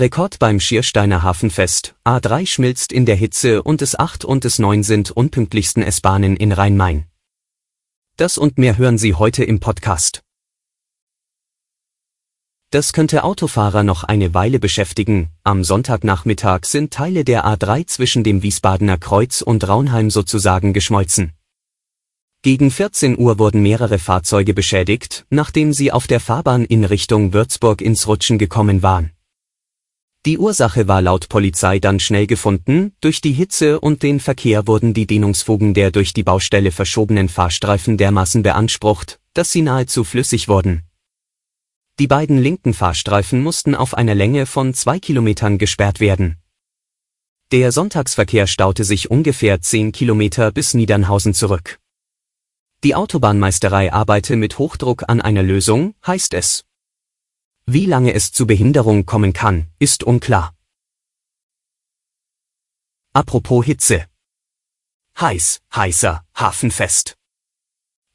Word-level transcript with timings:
Rekord 0.00 0.38
beim 0.38 0.60
Schiersteiner 0.60 1.22
Hafenfest. 1.22 1.94
A3 2.04 2.46
schmilzt 2.46 2.92
in 2.92 3.06
der 3.06 3.16
Hitze 3.16 3.62
und 3.62 3.82
es 3.82 3.98
8 3.98 4.24
und 4.24 4.44
es 4.44 4.58
9 4.58 4.82
sind 4.82 5.10
unpünktlichsten 5.10 5.82
S-Bahnen 5.82 6.36
in 6.36 6.52
Rhein-Main. 6.52 7.06
Das 8.16 8.38
und 8.38 8.58
mehr 8.58 8.78
hören 8.78 8.98
Sie 8.98 9.14
heute 9.14 9.44
im 9.44 9.60
Podcast. 9.60 10.22
Das 12.70 12.92
könnte 12.92 13.24
Autofahrer 13.24 13.82
noch 13.82 14.04
eine 14.04 14.34
Weile 14.34 14.58
beschäftigen. 14.58 15.30
Am 15.42 15.64
Sonntagnachmittag 15.64 16.64
sind 16.64 16.92
Teile 16.92 17.24
der 17.24 17.46
A3 17.46 17.86
zwischen 17.86 18.24
dem 18.24 18.42
Wiesbadener 18.42 18.98
Kreuz 18.98 19.40
und 19.40 19.66
Raunheim 19.66 20.10
sozusagen 20.10 20.72
geschmolzen. 20.72 21.32
Gegen 22.42 22.70
14 22.70 23.18
Uhr 23.18 23.38
wurden 23.38 23.62
mehrere 23.62 23.98
Fahrzeuge 23.98 24.54
beschädigt, 24.54 25.26
nachdem 25.30 25.72
sie 25.72 25.90
auf 25.90 26.06
der 26.06 26.20
Fahrbahn 26.20 26.64
in 26.64 26.84
Richtung 26.84 27.32
Würzburg 27.32 27.80
ins 27.80 28.06
Rutschen 28.06 28.38
gekommen 28.38 28.82
waren. 28.82 29.12
Die 30.28 30.36
Ursache 30.36 30.88
war 30.88 31.00
laut 31.00 31.30
Polizei 31.30 31.78
dann 31.78 32.00
schnell 32.00 32.26
gefunden, 32.26 32.92
durch 33.00 33.22
die 33.22 33.32
Hitze 33.32 33.80
und 33.80 34.02
den 34.02 34.20
Verkehr 34.20 34.66
wurden 34.66 34.92
die 34.92 35.06
Dehnungsfugen 35.06 35.72
der 35.72 35.90
durch 35.90 36.12
die 36.12 36.22
Baustelle 36.22 36.70
verschobenen 36.70 37.30
Fahrstreifen 37.30 37.96
dermaßen 37.96 38.42
beansprucht, 38.42 39.20
dass 39.32 39.50
sie 39.52 39.62
nahezu 39.62 40.04
flüssig 40.04 40.46
wurden. 40.46 40.82
Die 41.98 42.06
beiden 42.06 42.36
linken 42.36 42.74
Fahrstreifen 42.74 43.42
mussten 43.42 43.74
auf 43.74 43.94
einer 43.94 44.14
Länge 44.14 44.44
von 44.44 44.74
zwei 44.74 44.98
Kilometern 44.98 45.56
gesperrt 45.56 45.98
werden. 45.98 46.36
Der 47.50 47.72
Sonntagsverkehr 47.72 48.46
staute 48.46 48.84
sich 48.84 49.10
ungefähr 49.10 49.62
zehn 49.62 49.92
Kilometer 49.92 50.52
bis 50.52 50.74
Niedernhausen 50.74 51.32
zurück. 51.32 51.78
Die 52.84 52.94
Autobahnmeisterei 52.94 53.94
arbeite 53.94 54.36
mit 54.36 54.58
Hochdruck 54.58 55.04
an 55.08 55.22
einer 55.22 55.42
Lösung, 55.42 55.94
heißt 56.06 56.34
es. 56.34 56.66
Wie 57.70 57.84
lange 57.84 58.14
es 58.14 58.32
zu 58.32 58.46
Behinderung 58.46 59.04
kommen 59.04 59.34
kann, 59.34 59.66
ist 59.78 60.02
unklar. 60.02 60.56
Apropos 63.12 63.62
Hitze. 63.66 64.06
Heiß, 65.20 65.60
heißer, 65.76 66.24
Hafenfest. 66.34 67.18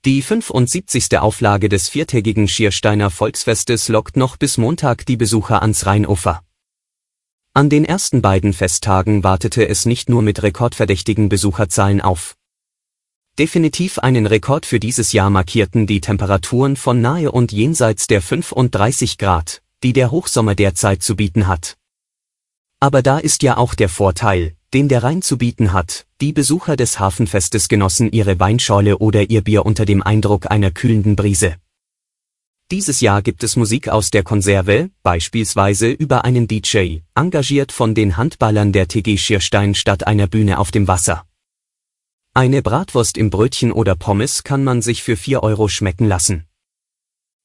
Die 0.06 0.24
75. 0.24 1.20
Auflage 1.20 1.70
des 1.70 1.88
viertägigen 1.88 2.48
Schiersteiner 2.48 3.12
Volksfestes 3.12 3.90
lockt 3.90 4.18
noch 4.18 4.38
bis 4.38 4.58
Montag 4.58 5.06
die 5.06 5.18
Besucher 5.18 5.62
ans 5.62 5.86
Rheinufer. 5.86 6.44
An 7.54 7.70
den 7.70 7.86
ersten 7.86 8.24
beiden 8.24 8.54
Festtagen 8.54 9.24
wartete 9.24 9.70
es 9.70 9.86
nicht 9.86 10.10
nur 10.10 10.24
mit 10.24 10.42
rekordverdächtigen 10.42 11.30
Besucherzahlen 11.30 12.02
auf. 12.02 12.36
Definitiv 13.40 13.98
einen 13.98 14.28
Rekord 14.28 14.64
für 14.64 14.80
dieses 14.80 15.12
Jahr 15.12 15.32
markierten 15.32 15.88
die 15.88 16.02
Temperaturen 16.02 16.76
von 16.76 17.02
nahe 17.02 17.32
und 17.32 17.52
jenseits 17.52 18.06
der 18.06 18.22
35 18.22 19.18
Grad, 19.18 19.64
die 19.82 19.92
der 19.92 20.12
Hochsommer 20.12 20.54
derzeit 20.54 21.02
zu 21.02 21.16
bieten 21.16 21.48
hat. 21.48 21.76
Aber 22.80 23.02
da 23.02 23.18
ist 23.18 23.42
ja 23.42 23.58
auch 23.58 23.74
der 23.74 23.90
Vorteil, 23.90 24.56
den 24.76 24.88
der 24.88 25.02
Rhein 25.02 25.24
zu 25.24 25.40
bieten 25.40 25.74
hat, 25.74 26.06
die 26.22 26.32
Besucher 26.32 26.76
des 26.76 27.00
Hafenfestes 27.00 27.70
genossen 27.70 28.12
ihre 28.12 28.40
Weinschorle 28.40 29.00
oder 29.00 29.28
ihr 29.28 29.42
Bier 29.42 29.66
unter 29.66 29.86
dem 29.86 30.04
Eindruck 30.04 30.52
einer 30.52 30.70
kühlenden 30.70 31.16
Brise. 31.16 31.56
Dieses 32.70 33.02
Jahr 33.02 33.24
gibt 33.24 33.44
es 33.44 33.56
Musik 33.56 33.90
aus 33.90 34.12
der 34.12 34.22
Konserve, 34.22 34.92
beispielsweise 35.02 35.90
über 35.90 36.24
einen 36.24 36.48
DJ, 36.48 37.00
engagiert 37.16 37.72
von 37.72 37.96
den 37.96 38.16
Handballern 38.16 38.72
der 38.72 38.88
TG 38.88 39.18
Schierstein 39.18 39.74
statt 39.74 40.06
einer 40.06 40.28
Bühne 40.28 40.60
auf 40.60 40.70
dem 40.70 40.88
Wasser. 40.88 41.26
Eine 42.36 42.64
Bratwurst 42.64 43.20
im 43.20 43.30
Brötchen 43.30 43.72
oder 43.72 43.96
Pommes 43.96 44.44
kann 44.44 44.64
man 44.64 44.82
sich 44.82 45.04
für 45.04 45.16
4 45.16 45.44
Euro 45.44 45.68
schmecken 45.68 46.08
lassen. 46.08 46.48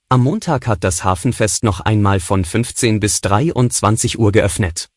Am 0.08 0.22
Montag 0.22 0.66
hat 0.66 0.82
das 0.82 1.04
Hafenfest 1.04 1.62
noch 1.62 1.80
einmal 1.80 2.20
von 2.20 2.42
15 2.42 2.98
bis 2.98 3.20
23 3.20 4.18
Uhr 4.18 4.32
geöffnet. 4.32 4.88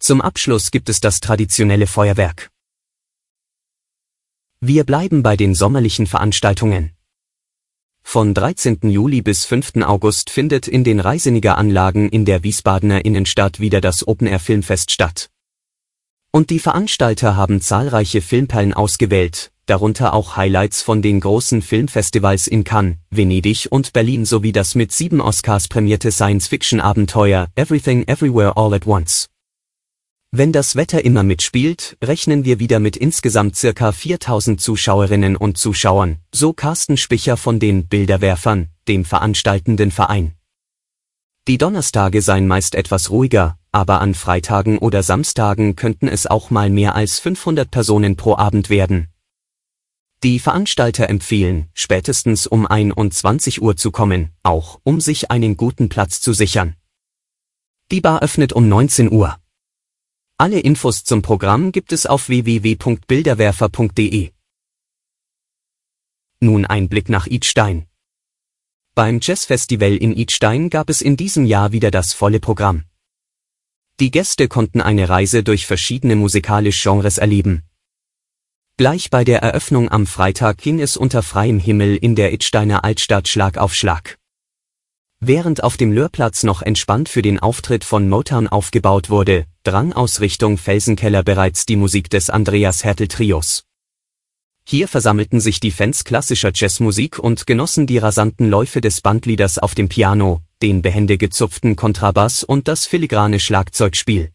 Zum 0.00 0.20
Abschluss 0.20 0.72
gibt 0.72 0.88
es 0.88 0.98
das 0.98 1.20
traditionelle 1.20 1.86
Feuerwerk. 1.86 2.50
Wir 4.58 4.82
bleiben 4.82 5.22
bei 5.22 5.36
den 5.36 5.54
sommerlichen 5.54 6.08
Veranstaltungen. 6.08 6.90
Von 8.02 8.34
13. 8.34 8.80
Juli 8.82 9.22
bis 9.22 9.44
5. 9.44 9.76
August 9.84 10.28
findet 10.28 10.66
in 10.66 10.82
den 10.82 10.98
Reiseniger 10.98 11.56
Anlagen 11.56 12.08
in 12.08 12.24
der 12.24 12.42
Wiesbadener 12.42 13.04
Innenstadt 13.04 13.60
wieder 13.60 13.80
das 13.80 14.08
Open 14.08 14.26
Air 14.26 14.40
Filmfest 14.40 14.90
statt. 14.90 15.30
Und 16.30 16.50
die 16.50 16.58
Veranstalter 16.58 17.36
haben 17.36 17.60
zahlreiche 17.60 18.20
Filmperlen 18.20 18.74
ausgewählt, 18.74 19.50
darunter 19.64 20.12
auch 20.12 20.36
Highlights 20.36 20.82
von 20.82 21.00
den 21.00 21.20
großen 21.20 21.62
Filmfestivals 21.62 22.46
in 22.46 22.64
Cannes, 22.64 22.96
Venedig 23.10 23.68
und 23.70 23.92
Berlin 23.94 24.26
sowie 24.26 24.52
das 24.52 24.74
mit 24.74 24.92
sieben 24.92 25.20
Oscars 25.22 25.68
prämierte 25.68 26.12
Science-Fiction-Abenteuer 26.12 27.48
Everything 27.54 28.06
Everywhere 28.06 28.56
All 28.56 28.74
at 28.74 28.86
Once. 28.86 29.28
Wenn 30.30 30.52
das 30.52 30.76
Wetter 30.76 31.02
immer 31.02 31.22
mitspielt, 31.22 31.96
rechnen 32.04 32.44
wir 32.44 32.58
wieder 32.58 32.80
mit 32.80 32.98
insgesamt 32.98 33.56
circa 33.56 33.92
4000 33.92 34.60
Zuschauerinnen 34.60 35.36
und 35.36 35.56
Zuschauern, 35.56 36.18
so 36.34 36.52
Carsten 36.52 36.98
Spicher 36.98 37.38
von 37.38 37.58
den 37.58 37.86
Bilderwerfern, 37.86 38.68
dem 38.86 39.06
veranstaltenden 39.06 39.90
Verein. 39.90 40.37
Die 41.48 41.56
Donnerstage 41.56 42.20
seien 42.20 42.46
meist 42.46 42.74
etwas 42.74 43.08
ruhiger, 43.08 43.58
aber 43.72 44.02
an 44.02 44.12
Freitagen 44.12 44.76
oder 44.76 45.02
Samstagen 45.02 45.76
könnten 45.76 46.06
es 46.06 46.26
auch 46.26 46.50
mal 46.50 46.68
mehr 46.68 46.94
als 46.94 47.20
500 47.20 47.70
Personen 47.70 48.16
pro 48.16 48.36
Abend 48.36 48.68
werden. 48.68 49.08
Die 50.22 50.40
Veranstalter 50.40 51.08
empfehlen, 51.08 51.70
spätestens 51.72 52.46
um 52.46 52.66
21 52.66 53.62
Uhr 53.62 53.78
zu 53.78 53.90
kommen, 53.90 54.28
auch 54.42 54.78
um 54.84 55.00
sich 55.00 55.30
einen 55.30 55.56
guten 55.56 55.88
Platz 55.88 56.20
zu 56.20 56.34
sichern. 56.34 56.76
Die 57.90 58.02
Bar 58.02 58.20
öffnet 58.20 58.52
um 58.52 58.68
19 58.68 59.10
Uhr. 59.10 59.38
Alle 60.36 60.60
Infos 60.60 61.04
zum 61.04 61.22
Programm 61.22 61.72
gibt 61.72 61.92
es 61.92 62.04
auf 62.04 62.28
www.bilderwerfer.de. 62.28 64.32
Nun 66.40 66.66
ein 66.66 66.90
Blick 66.90 67.08
nach 67.08 67.26
Idstein. 67.26 67.86
Beim 68.98 69.20
Jazzfestival 69.22 69.96
in 69.96 70.12
Idstein 70.12 70.70
gab 70.70 70.90
es 70.90 71.02
in 71.02 71.16
diesem 71.16 71.44
Jahr 71.44 71.70
wieder 71.70 71.92
das 71.92 72.12
volle 72.14 72.40
Programm. 72.40 72.82
Die 74.00 74.10
Gäste 74.10 74.48
konnten 74.48 74.80
eine 74.80 75.08
Reise 75.08 75.44
durch 75.44 75.66
verschiedene 75.66 76.16
musikalische 76.16 76.90
Genres 76.90 77.16
erleben. 77.16 77.62
Gleich 78.76 79.08
bei 79.08 79.22
der 79.22 79.40
Eröffnung 79.40 79.88
am 79.88 80.04
Freitag 80.04 80.58
ging 80.58 80.80
es 80.80 80.96
unter 80.96 81.22
freiem 81.22 81.60
Himmel 81.60 81.96
in 81.96 82.16
der 82.16 82.32
Idsteiner 82.32 82.82
Altstadt 82.82 83.28
Schlag 83.28 83.56
auf 83.56 83.72
Schlag. 83.72 84.18
Während 85.20 85.62
auf 85.62 85.76
dem 85.76 85.92
Löhrplatz 85.92 86.42
noch 86.42 86.60
entspannt 86.60 87.08
für 87.08 87.22
den 87.22 87.38
Auftritt 87.38 87.84
von 87.84 88.08
Motown 88.08 88.48
aufgebaut 88.48 89.10
wurde, 89.10 89.46
drang 89.62 89.92
aus 89.92 90.20
Richtung 90.20 90.58
Felsenkeller 90.58 91.22
bereits 91.22 91.66
die 91.66 91.76
Musik 91.76 92.10
des 92.10 92.30
Andreas 92.30 92.82
Hertel 92.82 93.06
Trios. 93.06 93.67
Hier 94.70 94.86
versammelten 94.86 95.40
sich 95.40 95.60
die 95.60 95.70
Fans 95.70 96.04
klassischer 96.04 96.50
Jazzmusik 96.54 97.18
und 97.18 97.46
genossen 97.46 97.86
die 97.86 97.96
rasanten 97.96 98.50
Läufe 98.50 98.82
des 98.82 99.00
Bandleaders 99.00 99.58
auf 99.58 99.74
dem 99.74 99.88
Piano, 99.88 100.42
den 100.60 100.82
behende 100.82 101.16
gezupften 101.16 101.74
Kontrabass 101.74 102.44
und 102.44 102.68
das 102.68 102.84
filigrane 102.84 103.40
Schlagzeugspiel. 103.40 104.30